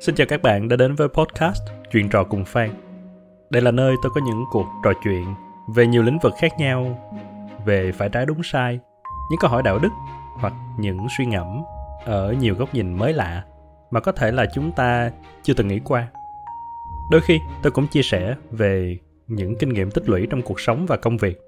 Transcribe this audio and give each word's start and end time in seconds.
Xin 0.00 0.14
chào 0.14 0.26
các 0.26 0.42
bạn 0.42 0.68
đã 0.68 0.76
đến 0.76 0.94
với 0.94 1.08
podcast 1.08 1.62
Chuyện 1.92 2.08
trò 2.08 2.24
cùng 2.24 2.44
Phan. 2.44 2.70
Đây 3.50 3.62
là 3.62 3.70
nơi 3.70 3.94
tôi 4.02 4.12
có 4.14 4.20
những 4.24 4.44
cuộc 4.50 4.66
trò 4.84 4.92
chuyện 5.04 5.24
về 5.68 5.86
nhiều 5.86 6.02
lĩnh 6.02 6.18
vực 6.18 6.32
khác 6.40 6.52
nhau, 6.58 7.10
về 7.64 7.92
phải 7.92 8.08
trái 8.08 8.26
đúng 8.26 8.42
sai, 8.42 8.80
những 9.30 9.38
câu 9.40 9.50
hỏi 9.50 9.62
đạo 9.62 9.78
đức 9.78 9.88
hoặc 10.34 10.52
những 10.78 11.06
suy 11.18 11.26
ngẫm 11.26 11.62
ở 12.04 12.32
nhiều 12.32 12.54
góc 12.54 12.74
nhìn 12.74 12.94
mới 12.94 13.12
lạ 13.12 13.44
mà 13.90 14.00
có 14.00 14.12
thể 14.12 14.32
là 14.32 14.46
chúng 14.54 14.72
ta 14.72 15.10
chưa 15.42 15.54
từng 15.54 15.68
nghĩ 15.68 15.80
qua. 15.84 16.08
Đôi 17.10 17.20
khi 17.20 17.40
tôi 17.62 17.70
cũng 17.70 17.86
chia 17.86 18.02
sẻ 18.02 18.34
về 18.50 18.98
những 19.26 19.56
kinh 19.56 19.68
nghiệm 19.68 19.90
tích 19.90 20.08
lũy 20.08 20.26
trong 20.30 20.42
cuộc 20.42 20.60
sống 20.60 20.86
và 20.86 20.96
công 20.96 21.16
việc. 21.16 21.40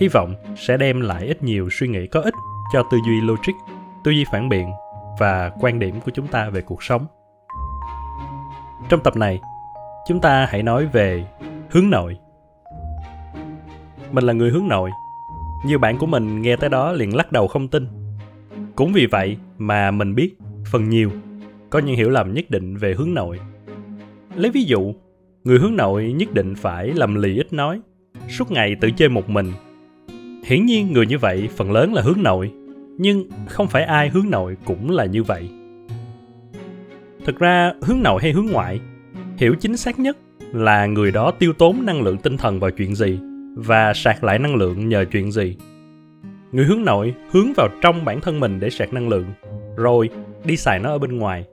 Hy 0.00 0.08
vọng 0.08 0.34
sẽ 0.56 0.76
đem 0.76 1.00
lại 1.00 1.26
ít 1.26 1.42
nhiều 1.42 1.68
suy 1.70 1.88
nghĩ 1.88 2.06
có 2.06 2.20
ích 2.20 2.34
cho 2.72 2.82
tư 2.90 2.98
duy 3.06 3.20
logic, 3.20 3.54
tư 4.04 4.10
duy 4.10 4.24
phản 4.32 4.48
biện 4.48 4.70
và 5.18 5.50
quan 5.60 5.78
điểm 5.78 6.00
của 6.00 6.10
chúng 6.14 6.26
ta 6.26 6.50
về 6.50 6.60
cuộc 6.60 6.82
sống. 6.82 7.06
Trong 8.88 9.00
tập 9.00 9.16
này, 9.16 9.40
chúng 10.08 10.20
ta 10.20 10.46
hãy 10.50 10.62
nói 10.62 10.86
về 10.86 11.24
hướng 11.70 11.90
nội. 11.90 12.18
Mình 14.12 14.24
là 14.24 14.32
người 14.32 14.50
hướng 14.50 14.68
nội. 14.68 14.90
Nhiều 15.66 15.78
bạn 15.78 15.98
của 15.98 16.06
mình 16.06 16.42
nghe 16.42 16.56
tới 16.56 16.70
đó 16.70 16.92
liền 16.92 17.16
lắc 17.16 17.32
đầu 17.32 17.48
không 17.48 17.68
tin. 17.68 17.86
Cũng 18.76 18.92
vì 18.92 19.06
vậy 19.06 19.36
mà 19.58 19.90
mình 19.90 20.14
biết 20.14 20.34
phần 20.70 20.88
nhiều 20.88 21.10
có 21.70 21.78
những 21.78 21.96
hiểu 21.96 22.10
lầm 22.10 22.34
nhất 22.34 22.50
định 22.50 22.76
về 22.76 22.94
hướng 22.94 23.14
nội. 23.14 23.40
Lấy 24.34 24.50
ví 24.50 24.62
dụ, 24.62 24.94
người 25.44 25.58
hướng 25.58 25.76
nội 25.76 26.12
nhất 26.12 26.32
định 26.34 26.54
phải 26.54 26.88
lầm 26.88 27.14
lì 27.14 27.36
ít 27.36 27.52
nói, 27.52 27.80
suốt 28.28 28.50
ngày 28.50 28.76
tự 28.80 28.90
chơi 28.90 29.08
một 29.08 29.28
mình. 29.28 29.52
Hiển 30.44 30.66
nhiên 30.66 30.92
người 30.92 31.06
như 31.06 31.18
vậy 31.18 31.48
phần 31.56 31.72
lớn 31.72 31.94
là 31.94 32.02
hướng 32.02 32.22
nội, 32.22 32.52
nhưng 32.98 33.24
không 33.48 33.66
phải 33.66 33.84
ai 33.84 34.08
hướng 34.08 34.30
nội 34.30 34.56
cũng 34.64 34.90
là 34.90 35.04
như 35.04 35.22
vậy 35.22 35.48
thực 37.28 37.38
ra, 37.38 37.72
hướng 37.82 38.02
nội 38.02 38.22
hay 38.22 38.32
hướng 38.32 38.46
ngoại, 38.46 38.80
hiểu 39.36 39.54
chính 39.60 39.76
xác 39.76 39.98
nhất 39.98 40.16
là 40.52 40.86
người 40.86 41.10
đó 41.10 41.30
tiêu 41.30 41.52
tốn 41.52 41.86
năng 41.86 42.02
lượng 42.02 42.18
tinh 42.18 42.36
thần 42.36 42.60
vào 42.60 42.70
chuyện 42.70 42.94
gì 42.94 43.18
và 43.54 43.94
sạc 43.94 44.24
lại 44.24 44.38
năng 44.38 44.54
lượng 44.54 44.88
nhờ 44.88 45.04
chuyện 45.12 45.32
gì. 45.32 45.56
Người 46.52 46.64
hướng 46.64 46.84
nội 46.84 47.14
hướng 47.30 47.52
vào 47.56 47.68
trong 47.82 48.04
bản 48.04 48.20
thân 48.20 48.40
mình 48.40 48.60
để 48.60 48.70
sạc 48.70 48.92
năng 48.92 49.08
lượng, 49.08 49.24
rồi 49.76 50.10
đi 50.44 50.56
xài 50.56 50.78
nó 50.78 50.90
ở 50.90 50.98
bên 50.98 51.18
ngoài. 51.18 51.44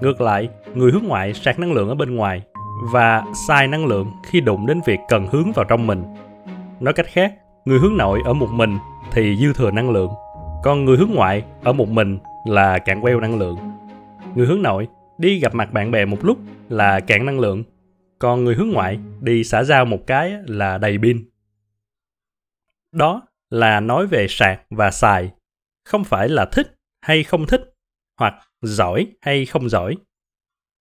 Ngược 0.00 0.20
lại, 0.20 0.48
người 0.74 0.92
hướng 0.92 1.04
ngoại 1.04 1.34
sạc 1.34 1.58
năng 1.58 1.72
lượng 1.72 1.88
ở 1.88 1.94
bên 1.94 2.14
ngoài 2.14 2.42
và 2.92 3.22
xài 3.48 3.68
năng 3.68 3.86
lượng 3.86 4.06
khi 4.30 4.40
đụng 4.40 4.66
đến 4.66 4.80
việc 4.86 4.98
cần 5.08 5.26
hướng 5.26 5.52
vào 5.52 5.64
trong 5.64 5.86
mình. 5.86 6.02
Nói 6.80 6.94
cách 6.94 7.06
khác, 7.08 7.34
người 7.64 7.78
hướng 7.78 7.96
nội 7.96 8.20
ở 8.24 8.32
một 8.32 8.48
mình 8.52 8.78
thì 9.12 9.36
dư 9.36 9.52
thừa 9.52 9.70
năng 9.70 9.90
lượng, 9.90 10.10
còn 10.64 10.84
người 10.84 10.96
hướng 10.96 11.10
ngoại 11.14 11.42
ở 11.62 11.72
một 11.72 11.88
mình 11.88 12.18
là 12.46 12.78
cạn 12.78 13.00
queo 13.00 13.20
năng 13.20 13.38
lượng. 13.38 13.56
Người 14.34 14.46
hướng 14.46 14.62
nội 14.62 14.88
đi 15.18 15.38
gặp 15.38 15.54
mặt 15.54 15.72
bạn 15.72 15.90
bè 15.90 16.04
một 16.04 16.24
lúc 16.24 16.38
là 16.68 17.00
cạn 17.00 17.26
năng 17.26 17.40
lượng. 17.40 17.64
Còn 18.18 18.44
người 18.44 18.54
hướng 18.54 18.68
ngoại 18.68 18.98
đi 19.20 19.44
xã 19.44 19.64
giao 19.64 19.84
một 19.84 20.06
cái 20.06 20.34
là 20.46 20.78
đầy 20.78 20.98
pin. 21.02 21.30
Đó 22.92 23.22
là 23.50 23.80
nói 23.80 24.06
về 24.06 24.26
sạc 24.28 24.62
và 24.70 24.90
xài. 24.90 25.30
Không 25.84 26.04
phải 26.04 26.28
là 26.28 26.46
thích 26.52 26.74
hay 27.02 27.24
không 27.24 27.46
thích, 27.46 27.74
hoặc 28.18 28.34
giỏi 28.62 29.06
hay 29.20 29.46
không 29.46 29.68
giỏi. 29.68 29.96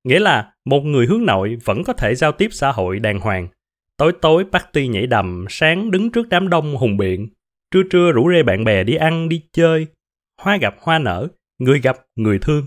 Nghĩa 0.04 0.20
là 0.20 0.54
một 0.66 0.82
người 0.82 1.06
hướng 1.06 1.26
nội 1.26 1.58
vẫn 1.64 1.84
có 1.84 1.94
thể 1.94 2.16
giao 2.16 2.32
tiếp 2.32 2.48
xã 2.52 2.72
hội 2.72 3.00
đàng 3.00 3.20
hoàng. 3.20 3.48
Tối 3.98 4.14
tối 4.22 4.46
party 4.52 4.88
nhảy 4.88 5.08
đầm, 5.08 5.46
sáng 5.50 5.92
đứng 5.92 6.12
trước 6.12 6.30
đám 6.30 6.50
đông 6.50 6.76
hùng 6.76 6.98
biện. 6.98 7.30
Trưa 7.72 7.84
trưa 7.92 8.12
rủ 8.12 8.32
rê 8.32 8.44
bạn 8.44 8.64
bè 8.64 8.84
đi 8.84 8.96
ăn, 8.96 9.30
đi 9.30 9.44
chơi. 9.52 9.88
Hoa 10.42 10.58
gặp 10.58 10.76
hoa 10.80 11.00
nở, 11.00 11.28
người 11.60 11.80
gặp 11.80 11.98
người 12.16 12.40
thương 12.40 12.66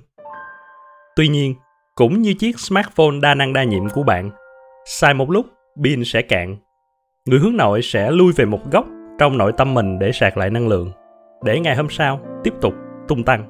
tuy 1.17 1.29
nhiên, 1.29 1.55
cũng 1.95 2.23
như 2.23 2.35
chiếc 2.35 2.59
smartphone 2.59 3.21
đa 3.23 3.35
năng 3.35 3.53
đa 3.53 3.65
nhiệm 3.65 3.89
của 3.89 4.03
bạn 4.03 4.31
xài 4.89 5.15
một 5.15 5.31
lúc, 5.31 5.47
pin 5.85 6.05
sẽ 6.05 6.23
cạn. 6.23 6.57
Người 7.29 7.39
hướng 7.39 7.57
nội 7.57 7.83
sẽ 7.83 8.11
lui 8.11 8.33
về 8.33 8.45
một 8.45 8.71
góc 8.73 8.87
trong 9.19 9.39
nội 9.39 9.53
tâm 9.57 9.75
mình 9.75 9.99
để 9.99 10.13
sạc 10.13 10.37
lại 10.37 10.51
năng 10.51 10.69
lượng. 10.69 10.91
Để 11.45 11.61
ngày 11.61 11.77
hôm 11.77 11.87
sau 11.91 12.21
tiếp 12.45 12.55
tục 12.61 12.75
tung 13.09 13.23
tăng. 13.25 13.45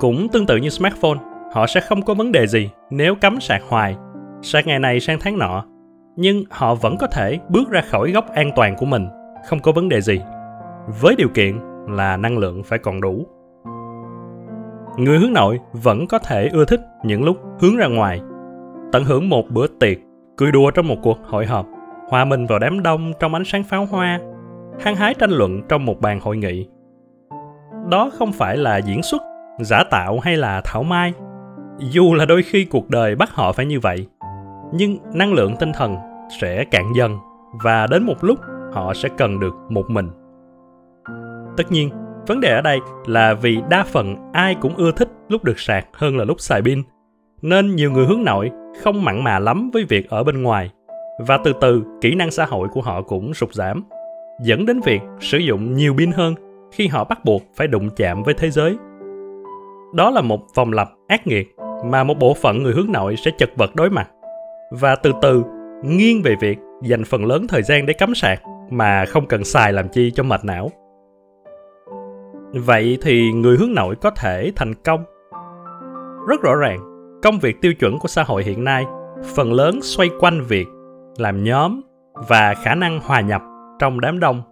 Cũng 0.00 0.28
tương 0.28 0.46
tự 0.46 0.56
như 0.56 0.68
smartphone, 0.68 1.18
họ 1.52 1.66
sẽ 1.66 1.80
không 1.80 2.02
có 2.02 2.14
vấn 2.14 2.32
đề 2.32 2.46
gì 2.46 2.70
nếu 2.90 3.14
cắm 3.14 3.40
sạc 3.40 3.62
hoài. 3.68 3.96
Sạc 4.42 4.66
ngày 4.66 4.78
này 4.78 5.00
sang 5.00 5.18
tháng 5.20 5.38
nọ, 5.38 5.64
nhưng 6.16 6.44
họ 6.50 6.74
vẫn 6.74 6.96
có 6.96 7.06
thể 7.06 7.38
bước 7.48 7.70
ra 7.70 7.82
khỏi 7.90 8.12
góc 8.12 8.32
an 8.34 8.50
toàn 8.56 8.76
của 8.76 8.86
mình, 8.86 9.06
không 9.48 9.60
có 9.60 9.72
vấn 9.72 9.88
đề 9.88 10.00
gì. 10.00 10.20
Với 11.00 11.16
điều 11.16 11.28
kiện 11.28 11.58
là 11.88 12.16
năng 12.16 12.38
lượng 12.38 12.62
phải 12.62 12.78
còn 12.78 13.00
đủ 13.00 13.26
người 14.96 15.18
hướng 15.18 15.32
nội 15.32 15.60
vẫn 15.72 16.06
có 16.06 16.18
thể 16.18 16.48
ưa 16.48 16.64
thích 16.64 16.80
những 17.04 17.24
lúc 17.24 17.36
hướng 17.60 17.76
ra 17.76 17.86
ngoài. 17.86 18.20
Tận 18.92 19.04
hưởng 19.04 19.28
một 19.28 19.50
bữa 19.50 19.66
tiệc, 19.66 19.98
cười 20.36 20.52
đùa 20.52 20.70
trong 20.70 20.88
một 20.88 20.96
cuộc 21.02 21.18
hội 21.24 21.46
họp, 21.46 21.66
hòa 22.08 22.24
mình 22.24 22.46
vào 22.46 22.58
đám 22.58 22.82
đông 22.82 23.12
trong 23.20 23.34
ánh 23.34 23.44
sáng 23.44 23.64
pháo 23.64 23.86
hoa, 23.86 24.20
hăng 24.80 24.96
hái 24.96 25.14
tranh 25.14 25.30
luận 25.30 25.62
trong 25.68 25.84
một 25.84 26.00
bàn 26.00 26.20
hội 26.20 26.36
nghị. 26.36 26.68
Đó 27.90 28.10
không 28.18 28.32
phải 28.32 28.56
là 28.56 28.76
diễn 28.76 29.02
xuất, 29.02 29.22
giả 29.60 29.84
tạo 29.90 30.20
hay 30.20 30.36
là 30.36 30.60
thảo 30.64 30.82
mai. 30.82 31.12
Dù 31.78 32.14
là 32.14 32.24
đôi 32.24 32.42
khi 32.42 32.64
cuộc 32.64 32.90
đời 32.90 33.14
bắt 33.14 33.30
họ 33.32 33.52
phải 33.52 33.66
như 33.66 33.80
vậy, 33.80 34.06
nhưng 34.72 34.96
năng 35.14 35.32
lượng 35.32 35.56
tinh 35.56 35.72
thần 35.72 35.96
sẽ 36.40 36.64
cạn 36.64 36.84
dần 36.96 37.18
và 37.64 37.86
đến 37.86 38.02
một 38.02 38.24
lúc 38.24 38.38
họ 38.72 38.94
sẽ 38.94 39.08
cần 39.18 39.40
được 39.40 39.54
một 39.68 39.90
mình. 39.90 40.08
Tất 41.56 41.72
nhiên 41.72 41.90
vấn 42.26 42.40
đề 42.40 42.54
ở 42.54 42.60
đây 42.60 42.78
là 43.06 43.34
vì 43.34 43.58
đa 43.70 43.84
phần 43.84 44.16
ai 44.32 44.54
cũng 44.60 44.76
ưa 44.76 44.92
thích 44.92 45.08
lúc 45.28 45.44
được 45.44 45.60
sạc 45.60 45.86
hơn 45.92 46.16
là 46.16 46.24
lúc 46.24 46.40
xài 46.40 46.62
pin, 46.62 46.82
nên 47.42 47.76
nhiều 47.76 47.90
người 47.90 48.06
hướng 48.06 48.24
nội 48.24 48.50
không 48.82 49.04
mặn 49.04 49.24
mà 49.24 49.38
lắm 49.38 49.70
với 49.72 49.84
việc 49.84 50.10
ở 50.10 50.24
bên 50.24 50.42
ngoài. 50.42 50.70
Và 51.18 51.38
từ 51.44 51.52
từ, 51.60 51.82
kỹ 52.00 52.14
năng 52.14 52.30
xã 52.30 52.44
hội 52.44 52.68
của 52.68 52.82
họ 52.82 53.02
cũng 53.02 53.34
sụt 53.34 53.52
giảm, 53.52 53.84
dẫn 54.42 54.66
đến 54.66 54.80
việc 54.80 55.00
sử 55.20 55.38
dụng 55.38 55.74
nhiều 55.74 55.94
pin 55.98 56.12
hơn 56.12 56.34
khi 56.72 56.88
họ 56.88 57.04
bắt 57.04 57.24
buộc 57.24 57.42
phải 57.56 57.68
đụng 57.68 57.90
chạm 57.96 58.22
với 58.22 58.34
thế 58.34 58.50
giới. 58.50 58.76
Đó 59.94 60.10
là 60.10 60.20
một 60.20 60.40
vòng 60.54 60.72
lặp 60.72 60.88
ác 61.08 61.26
nghiệt 61.26 61.48
mà 61.84 62.04
một 62.04 62.18
bộ 62.18 62.34
phận 62.34 62.62
người 62.62 62.72
hướng 62.72 62.92
nội 62.92 63.16
sẽ 63.16 63.30
chật 63.38 63.50
vật 63.56 63.74
đối 63.74 63.90
mặt. 63.90 64.08
Và 64.70 64.96
từ 64.96 65.12
từ, 65.22 65.42
nghiêng 65.84 66.22
về 66.22 66.34
việc 66.40 66.58
dành 66.82 67.04
phần 67.04 67.24
lớn 67.24 67.46
thời 67.48 67.62
gian 67.62 67.86
để 67.86 67.94
cắm 67.94 68.14
sạc 68.14 68.42
mà 68.70 69.04
không 69.04 69.26
cần 69.26 69.44
xài 69.44 69.72
làm 69.72 69.88
chi 69.88 70.10
cho 70.14 70.22
mệt 70.22 70.44
não 70.44 70.70
vậy 72.52 72.98
thì 73.02 73.32
người 73.32 73.56
hướng 73.56 73.74
nội 73.74 73.96
có 73.96 74.10
thể 74.10 74.52
thành 74.56 74.74
công. 74.74 75.04
Rất 76.28 76.42
rõ 76.42 76.54
ràng 76.54 76.80
công 77.22 77.38
việc 77.38 77.60
tiêu 77.60 77.74
chuẩn 77.74 77.98
của 77.98 78.08
xã 78.08 78.22
hội 78.22 78.44
hiện 78.44 78.64
nay 78.64 78.84
phần 79.34 79.52
lớn 79.52 79.78
xoay 79.82 80.10
quanh 80.20 80.42
việc 80.48 80.66
làm 81.18 81.44
nhóm 81.44 81.80
và 82.28 82.54
khả 82.54 82.74
năng 82.74 83.00
hòa 83.00 83.20
nhập 83.20 83.42
trong 83.78 84.00
đám 84.00 84.20
đông. 84.20 84.42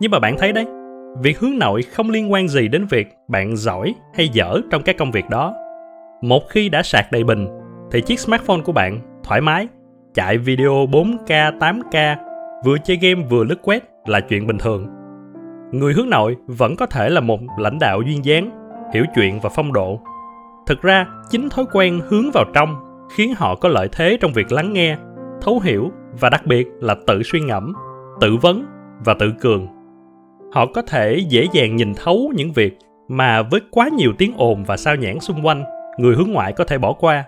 Nhưng 0.00 0.10
mà 0.10 0.18
bạn 0.18 0.36
thấy 0.38 0.52
đấy 0.52 0.66
việc 1.22 1.38
hướng 1.38 1.58
nội 1.58 1.82
không 1.82 2.10
liên 2.10 2.32
quan 2.32 2.48
gì 2.48 2.68
đến 2.68 2.86
việc 2.90 3.06
bạn 3.28 3.56
giỏi 3.56 3.94
hay 4.14 4.28
dở 4.28 4.60
trong 4.70 4.82
các 4.82 4.96
công 4.98 5.10
việc 5.10 5.24
đó. 5.30 5.54
Một 6.22 6.42
khi 6.48 6.68
đã 6.68 6.82
sạc 6.82 7.12
đầy 7.12 7.24
bình 7.24 7.46
thì 7.90 8.00
chiếc 8.00 8.20
smartphone 8.20 8.60
của 8.64 8.72
bạn 8.72 9.00
thoải 9.24 9.40
mái 9.40 9.68
chạy 10.14 10.38
video 10.38 10.72
4K, 10.72 11.58
8K, 11.58 12.16
vừa 12.64 12.76
chơi 12.84 12.96
game 12.96 13.26
vừa 13.30 13.44
lướt 13.44 13.58
quét 13.62 13.82
là 14.06 14.20
chuyện 14.20 14.46
bình 14.46 14.58
thường. 14.58 15.01
Người 15.72 15.92
hướng 15.92 16.10
nội 16.10 16.36
vẫn 16.46 16.76
có 16.76 16.86
thể 16.86 17.10
là 17.10 17.20
một 17.20 17.40
lãnh 17.58 17.78
đạo 17.78 18.02
duyên 18.02 18.24
dáng, 18.24 18.50
hiểu 18.94 19.04
chuyện 19.14 19.40
và 19.40 19.50
phong 19.54 19.72
độ. 19.72 20.00
Thực 20.66 20.82
ra, 20.82 21.06
chính 21.30 21.48
thói 21.48 21.64
quen 21.72 22.00
hướng 22.08 22.30
vào 22.34 22.44
trong 22.54 22.74
khiến 23.16 23.34
họ 23.36 23.54
có 23.54 23.68
lợi 23.68 23.88
thế 23.92 24.18
trong 24.20 24.32
việc 24.32 24.52
lắng 24.52 24.72
nghe, 24.72 24.96
thấu 25.42 25.60
hiểu 25.60 25.90
và 26.20 26.30
đặc 26.30 26.46
biệt 26.46 26.68
là 26.80 26.96
tự 27.06 27.22
suy 27.22 27.40
ngẫm, 27.40 27.72
tự 28.20 28.36
vấn 28.42 28.64
và 29.04 29.14
tự 29.14 29.32
cường. 29.40 29.66
Họ 30.52 30.66
có 30.66 30.82
thể 30.82 31.18
dễ 31.28 31.46
dàng 31.52 31.76
nhìn 31.76 31.92
thấu 31.94 32.32
những 32.36 32.52
việc 32.52 32.78
mà 33.08 33.42
với 33.42 33.60
quá 33.70 33.88
nhiều 33.96 34.12
tiếng 34.18 34.32
ồn 34.36 34.64
và 34.64 34.76
sao 34.76 34.96
nhãn 34.96 35.20
xung 35.20 35.46
quanh, 35.46 35.64
người 35.98 36.14
hướng 36.14 36.30
ngoại 36.30 36.52
có 36.52 36.64
thể 36.64 36.78
bỏ 36.78 36.92
qua. 36.92 37.24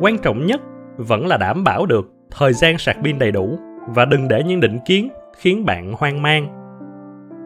Quan 0.00 0.18
trọng 0.18 0.46
nhất 0.46 0.60
vẫn 0.96 1.26
là 1.26 1.36
đảm 1.36 1.64
bảo 1.64 1.86
được 1.86 2.12
thời 2.30 2.52
gian 2.52 2.78
sạc 2.78 2.96
pin 3.04 3.18
đầy 3.18 3.32
đủ 3.32 3.58
và 3.86 4.04
đừng 4.04 4.28
để 4.28 4.42
những 4.42 4.60
định 4.60 4.78
kiến 4.86 5.08
khiến 5.36 5.64
bạn 5.64 5.92
hoang 5.92 6.22
mang 6.22 6.59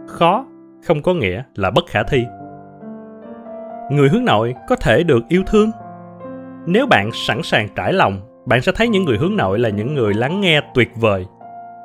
khó, 0.06 0.46
không 0.86 1.02
có 1.02 1.14
nghĩa 1.14 1.42
là 1.54 1.70
bất 1.70 1.84
khả 1.86 2.02
thi. 2.02 2.24
Người 3.90 4.08
hướng 4.08 4.24
nội 4.24 4.54
có 4.68 4.76
thể 4.76 5.02
được 5.02 5.28
yêu 5.28 5.42
thương. 5.46 5.70
Nếu 6.66 6.86
bạn 6.86 7.10
sẵn 7.12 7.42
sàng 7.42 7.68
trải 7.76 7.92
lòng, 7.92 8.20
bạn 8.46 8.62
sẽ 8.62 8.72
thấy 8.74 8.88
những 8.88 9.04
người 9.04 9.18
hướng 9.18 9.36
nội 9.36 9.58
là 9.58 9.68
những 9.68 9.94
người 9.94 10.14
lắng 10.14 10.40
nghe 10.40 10.60
tuyệt 10.74 10.90
vời, 10.96 11.26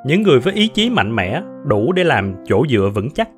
những 0.06 0.22
người 0.22 0.40
với 0.40 0.54
ý 0.54 0.68
chí 0.68 0.90
mạnh 0.90 1.16
mẽ, 1.16 1.42
đủ 1.66 1.92
để 1.92 2.04
làm 2.04 2.34
chỗ 2.44 2.64
dựa 2.68 2.90
vững 2.94 3.10
chắc. 3.10 3.28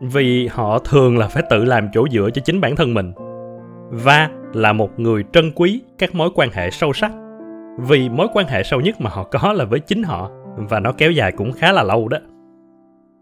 Vì 0.00 0.46
họ 0.46 0.78
thường 0.78 1.18
là 1.18 1.28
phải 1.28 1.42
tự 1.50 1.64
làm 1.64 1.88
chỗ 1.92 2.06
dựa 2.10 2.30
cho 2.34 2.42
chính 2.44 2.60
bản 2.60 2.76
thân 2.76 2.94
mình. 2.94 3.12
Và 3.90 4.30
là 4.52 4.72
một 4.72 5.00
người 5.00 5.24
trân 5.32 5.52
quý 5.54 5.82
các 5.98 6.14
mối 6.14 6.30
quan 6.34 6.50
hệ 6.52 6.70
sâu 6.70 6.92
sắc. 6.92 7.12
Vì 7.78 8.08
mối 8.08 8.26
quan 8.34 8.46
hệ 8.46 8.62
sâu 8.62 8.80
nhất 8.80 9.00
mà 9.00 9.10
họ 9.10 9.22
có 9.22 9.52
là 9.52 9.64
với 9.64 9.80
chính 9.80 10.02
họ, 10.02 10.30
và 10.56 10.80
nó 10.80 10.92
kéo 10.92 11.10
dài 11.10 11.32
cũng 11.32 11.52
khá 11.52 11.72
là 11.72 11.82
lâu 11.82 12.08
đó. 12.08 12.18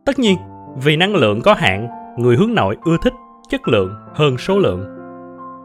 Tất 0.06 0.18
nhiên 0.18 0.36
vì 0.82 0.96
năng 0.96 1.14
lượng 1.14 1.40
có 1.40 1.54
hạn, 1.54 1.88
người 2.16 2.36
hướng 2.36 2.54
nội 2.54 2.76
ưa 2.84 2.96
thích 3.02 3.12
chất 3.48 3.68
lượng 3.68 3.94
hơn 4.14 4.38
số 4.38 4.58
lượng. 4.58 4.84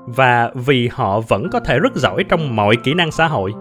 Và 0.06 0.52
vì 0.56 0.90
họ 0.92 1.20
vẫn 1.20 1.50
có 1.52 1.60
thể 1.60 1.80
rất 1.80 1.96
giỏi 1.96 2.24
trong 2.24 2.56
mọi 2.56 2.76
kỹ 2.84 2.94
năng 2.94 3.12
xã 3.12 3.28
hội, 3.28 3.54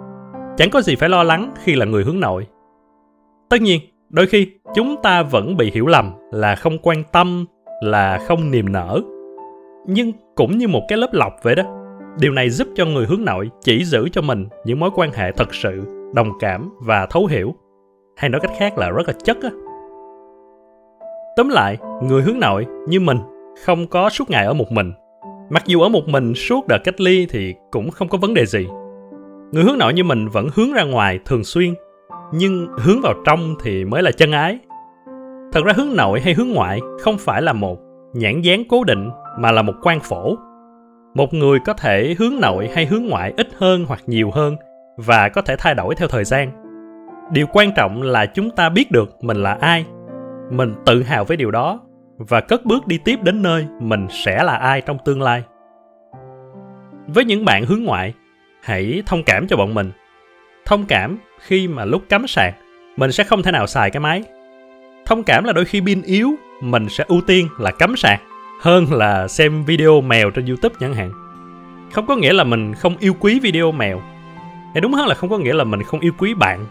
chẳng 0.56 0.70
có 0.70 0.80
gì 0.80 0.96
phải 0.96 1.08
lo 1.08 1.22
lắng 1.22 1.50
khi 1.64 1.74
là 1.74 1.86
người 1.86 2.04
hướng 2.04 2.20
nội. 2.20 2.46
Tất 3.48 3.62
nhiên, 3.62 3.80
đôi 4.10 4.26
khi 4.26 4.48
chúng 4.74 4.96
ta 5.02 5.22
vẫn 5.22 5.56
bị 5.56 5.70
hiểu 5.74 5.86
lầm 5.86 6.12
là 6.32 6.54
không 6.54 6.78
quan 6.78 7.02
tâm, 7.12 7.44
là 7.82 8.18
không 8.26 8.50
niềm 8.50 8.72
nở. 8.72 9.00
Nhưng 9.86 10.12
cũng 10.34 10.58
như 10.58 10.68
một 10.68 10.82
cái 10.88 10.98
lớp 10.98 11.08
lọc 11.12 11.32
vậy 11.42 11.54
đó, 11.54 11.62
điều 12.18 12.32
này 12.32 12.50
giúp 12.50 12.68
cho 12.74 12.84
người 12.84 13.06
hướng 13.06 13.24
nội 13.24 13.50
chỉ 13.60 13.84
giữ 13.84 14.08
cho 14.12 14.22
mình 14.22 14.48
những 14.64 14.80
mối 14.80 14.90
quan 14.94 15.10
hệ 15.12 15.32
thật 15.32 15.54
sự, 15.54 15.82
đồng 16.14 16.30
cảm 16.40 16.70
và 16.80 17.06
thấu 17.06 17.26
hiểu. 17.26 17.54
Hay 18.16 18.30
nói 18.30 18.40
cách 18.40 18.52
khác 18.58 18.78
là 18.78 18.90
rất 18.90 19.08
là 19.08 19.14
chất 19.24 19.36
á 19.42 19.50
tóm 21.36 21.48
lại, 21.48 21.78
người 22.02 22.22
hướng 22.22 22.40
nội 22.40 22.66
như 22.88 23.00
mình 23.00 23.18
không 23.64 23.86
có 23.86 24.10
suốt 24.10 24.30
ngày 24.30 24.46
ở 24.46 24.54
một 24.54 24.72
mình. 24.72 24.92
Mặc 25.50 25.62
dù 25.66 25.80
ở 25.80 25.88
một 25.88 26.08
mình 26.08 26.34
suốt 26.34 26.66
đợt 26.68 26.78
cách 26.84 27.00
ly 27.00 27.26
thì 27.30 27.54
cũng 27.70 27.90
không 27.90 28.08
có 28.08 28.18
vấn 28.18 28.34
đề 28.34 28.46
gì. 28.46 28.66
Người 29.52 29.64
hướng 29.64 29.78
nội 29.78 29.94
như 29.94 30.04
mình 30.04 30.28
vẫn 30.28 30.48
hướng 30.54 30.72
ra 30.72 30.84
ngoài 30.84 31.18
thường 31.24 31.44
xuyên, 31.44 31.74
nhưng 32.32 32.66
hướng 32.78 33.00
vào 33.02 33.14
trong 33.26 33.54
thì 33.62 33.84
mới 33.84 34.02
là 34.02 34.10
chân 34.10 34.32
ái. 34.32 34.58
Thật 35.52 35.64
ra 35.64 35.72
hướng 35.76 35.96
nội 35.96 36.20
hay 36.20 36.34
hướng 36.34 36.48
ngoại 36.48 36.80
không 37.00 37.18
phải 37.18 37.42
là 37.42 37.52
một 37.52 37.78
nhãn 38.14 38.42
dán 38.42 38.62
cố 38.68 38.84
định, 38.84 39.10
mà 39.38 39.52
là 39.52 39.62
một 39.62 39.74
quan 39.82 40.00
phổ. 40.00 40.36
Một 41.14 41.34
người 41.34 41.58
có 41.66 41.72
thể 41.72 42.14
hướng 42.18 42.40
nội 42.40 42.70
hay 42.74 42.86
hướng 42.86 43.06
ngoại 43.06 43.32
ít 43.36 43.48
hơn 43.56 43.84
hoặc 43.88 44.00
nhiều 44.06 44.30
hơn 44.30 44.56
và 44.96 45.28
có 45.28 45.42
thể 45.42 45.56
thay 45.58 45.74
đổi 45.74 45.94
theo 45.94 46.08
thời 46.08 46.24
gian. 46.24 46.50
Điều 47.32 47.46
quan 47.52 47.72
trọng 47.76 48.02
là 48.02 48.26
chúng 48.26 48.50
ta 48.50 48.68
biết 48.68 48.90
được 48.90 49.24
mình 49.24 49.42
là 49.42 49.52
ai 49.60 49.84
mình 50.52 50.74
tự 50.86 51.02
hào 51.02 51.24
với 51.24 51.36
điều 51.36 51.50
đó 51.50 51.80
và 52.18 52.40
cất 52.40 52.64
bước 52.64 52.86
đi 52.86 52.98
tiếp 52.98 53.22
đến 53.22 53.42
nơi 53.42 53.66
mình 53.80 54.06
sẽ 54.10 54.42
là 54.44 54.56
ai 54.56 54.80
trong 54.80 54.98
tương 55.04 55.22
lai. 55.22 55.42
Với 57.06 57.24
những 57.24 57.44
bạn 57.44 57.64
hướng 57.64 57.84
ngoại, 57.84 58.14
hãy 58.62 59.02
thông 59.06 59.22
cảm 59.22 59.46
cho 59.46 59.56
bọn 59.56 59.74
mình. 59.74 59.90
Thông 60.64 60.84
cảm 60.86 61.18
khi 61.38 61.68
mà 61.68 61.84
lúc 61.84 62.02
cắm 62.08 62.26
sạc, 62.26 62.54
mình 62.96 63.12
sẽ 63.12 63.24
không 63.24 63.42
thể 63.42 63.50
nào 63.52 63.66
xài 63.66 63.90
cái 63.90 64.00
máy. 64.00 64.22
Thông 65.06 65.22
cảm 65.22 65.44
là 65.44 65.52
đôi 65.52 65.64
khi 65.64 65.80
pin 65.80 66.02
yếu, 66.02 66.34
mình 66.60 66.88
sẽ 66.88 67.04
ưu 67.08 67.20
tiên 67.26 67.48
là 67.58 67.70
cắm 67.70 67.96
sạc 67.96 68.20
hơn 68.60 68.92
là 68.92 69.28
xem 69.28 69.64
video 69.64 70.00
mèo 70.00 70.30
trên 70.30 70.46
youtube 70.46 70.74
chẳng 70.80 70.94
hạn. 70.94 71.10
Không 71.92 72.06
có 72.06 72.16
nghĩa 72.16 72.32
là 72.32 72.44
mình 72.44 72.74
không 72.74 72.96
yêu 73.00 73.14
quý 73.20 73.40
video 73.40 73.72
mèo. 73.72 74.00
Hay 74.74 74.80
đúng 74.80 74.92
hơn 74.92 75.06
là 75.06 75.14
không 75.14 75.30
có 75.30 75.38
nghĩa 75.38 75.54
là 75.54 75.64
mình 75.64 75.82
không 75.82 76.00
yêu 76.00 76.12
quý 76.18 76.34
bạn. 76.34 76.66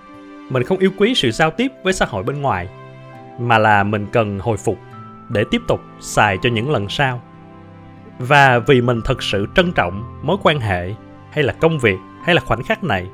Mình 0.49 0.63
không 0.63 0.77
yêu 0.77 0.91
quý 0.97 1.15
sự 1.15 1.31
giao 1.31 1.51
tiếp 1.51 1.71
với 1.83 1.93
xã 1.93 2.05
hội 2.05 2.23
bên 2.23 2.41
ngoài 2.41 2.67
mà 3.39 3.57
là 3.57 3.83
mình 3.83 4.07
cần 4.11 4.39
hồi 4.39 4.57
phục 4.57 4.77
để 5.29 5.43
tiếp 5.51 5.61
tục 5.67 5.81
xài 5.99 6.37
cho 6.41 6.49
những 6.49 6.71
lần 6.71 6.89
sau. 6.89 7.21
Và 8.19 8.59
vì 8.59 8.81
mình 8.81 9.01
thật 9.05 9.23
sự 9.23 9.47
trân 9.55 9.71
trọng 9.71 10.19
mối 10.23 10.37
quan 10.43 10.59
hệ 10.59 10.93
hay 11.31 11.43
là 11.43 11.53
công 11.53 11.79
việc 11.79 11.97
hay 12.23 12.35
là 12.35 12.41
khoảnh 12.41 12.63
khắc 12.63 12.83
này, 12.83 13.07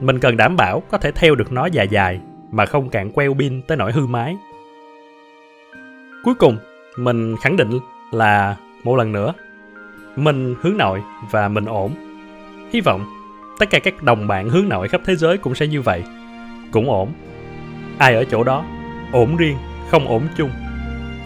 mình 0.00 0.18
cần 0.18 0.36
đảm 0.36 0.56
bảo 0.56 0.82
có 0.90 0.98
thể 0.98 1.12
theo 1.12 1.34
được 1.34 1.52
nó 1.52 1.66
dài 1.66 1.88
dài 1.88 2.20
mà 2.50 2.66
không 2.66 2.88
cạn 2.88 3.10
queo 3.10 3.34
pin 3.34 3.62
tới 3.62 3.76
nỗi 3.76 3.92
hư 3.92 4.06
máy 4.06 4.36
cuối 6.26 6.34
cùng, 6.34 6.58
mình 6.96 7.36
khẳng 7.36 7.56
định 7.56 7.78
là 8.12 8.56
một 8.84 8.96
lần 8.96 9.12
nữa, 9.12 9.32
mình 10.16 10.54
hướng 10.60 10.76
nội 10.76 11.02
và 11.30 11.48
mình 11.48 11.64
ổn. 11.64 11.90
Hy 12.72 12.80
vọng 12.80 13.04
tất 13.58 13.70
cả 13.70 13.78
các 13.78 14.02
đồng 14.02 14.26
bạn 14.26 14.48
hướng 14.48 14.68
nội 14.68 14.88
khắp 14.88 15.00
thế 15.04 15.16
giới 15.16 15.38
cũng 15.38 15.54
sẽ 15.54 15.66
như 15.66 15.82
vậy, 15.82 16.04
cũng 16.70 16.90
ổn. 16.90 17.12
Ai 17.98 18.14
ở 18.14 18.24
chỗ 18.24 18.44
đó? 18.44 18.64
Ổn 19.12 19.36
riêng 19.36 19.56
không 19.90 20.08
ổn 20.08 20.22
chung 20.36 20.50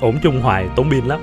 ổn 0.00 0.18
chung 0.22 0.40
hoài 0.40 0.66
tốn 0.76 0.90
pin 0.90 1.04
lắm 1.04 1.20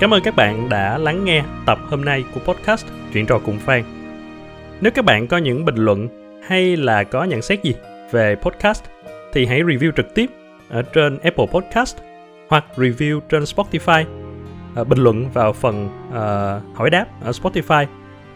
Cảm 0.00 0.14
ơn 0.14 0.22
các 0.22 0.36
bạn 0.36 0.68
đã 0.68 0.98
lắng 0.98 1.24
nghe 1.24 1.42
tập 1.66 1.78
hôm 1.88 2.04
nay 2.04 2.24
của 2.34 2.40
podcast 2.40 2.86
Chuyện 3.12 3.26
trò 3.26 3.38
cùng 3.38 3.58
Phan. 3.58 3.82
Nếu 4.80 4.92
các 4.94 5.04
bạn 5.04 5.26
có 5.26 5.38
những 5.38 5.64
bình 5.64 5.74
luận 5.76 6.08
hay 6.48 6.76
là 6.76 7.04
có 7.04 7.24
nhận 7.24 7.42
xét 7.42 7.62
gì 7.62 7.74
về 8.10 8.36
podcast 8.42 8.84
thì 9.32 9.46
hãy 9.46 9.62
review 9.62 9.90
trực 9.96 10.14
tiếp 10.14 10.30
ở 10.68 10.82
trên 10.82 11.18
Apple 11.18 11.46
Podcast 11.46 11.96
hoặc 12.48 12.64
review 12.76 13.20
trên 13.20 13.42
Spotify. 13.42 14.04
À, 14.76 14.84
bình 14.84 14.98
luận 14.98 15.30
vào 15.30 15.52
phần 15.52 15.88
uh, 16.08 16.76
hỏi 16.76 16.90
đáp 16.90 17.06
ở 17.24 17.30
Spotify. 17.30 17.86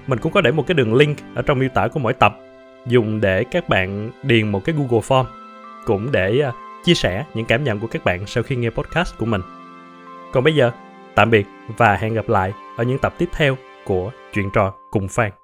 Mình 0.07 0.19
cũng 0.19 0.33
có 0.33 0.41
để 0.41 0.51
một 0.51 0.67
cái 0.67 0.75
đường 0.75 0.95
link 0.95 1.19
ở 1.35 1.43
trong 1.43 1.59
miêu 1.59 1.69
tả 1.69 1.89
của 1.89 2.01
mỗi 2.01 2.13
tập 2.13 2.39
dùng 2.87 3.21
để 3.21 3.45
các 3.45 3.69
bạn 3.69 4.11
điền 4.23 4.53
một 4.53 4.65
cái 4.65 4.75
Google 4.79 5.01
Form 5.09 5.25
cũng 5.85 6.13
để 6.13 6.41
à, 6.41 6.53
chia 6.85 6.95
sẻ 6.95 7.25
những 7.35 7.47
cảm 7.47 7.65
nhận 7.65 7.81
của 7.81 7.87
các 7.87 8.05
bạn 8.05 8.27
sau 8.27 8.43
khi 8.43 8.57
nghe 8.57 8.71
podcast 8.71 9.19
của 9.19 9.27
mình. 9.27 9.41
Còn 10.33 10.45
bây 10.45 10.55
giờ, 10.55 10.71
tạm 11.15 11.31
biệt 11.31 11.47
và 11.77 11.97
hẹn 11.97 12.15
gặp 12.15 12.29
lại 12.29 12.53
ở 12.77 12.85
những 12.85 12.99
tập 12.99 13.15
tiếp 13.19 13.29
theo 13.33 13.57
của 13.85 14.11
Chuyện 14.33 14.51
trò 14.51 14.75
cùng 14.91 15.09
Phan. 15.09 15.44